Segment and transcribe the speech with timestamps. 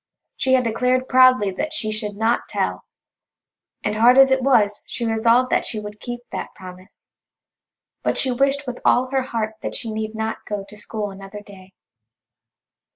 [0.35, 2.85] She had declared proudly that she should not tell,
[3.83, 7.11] and hard as it was she resolved that she would keep that promise.
[8.01, 11.41] But she wished with all her heart that she need not go to school another
[11.41, 11.73] day.